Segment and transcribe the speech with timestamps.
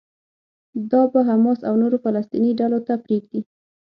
[0.91, 3.41] دا به حماس او نورو فلسطيني ډلو ته پرېږدي.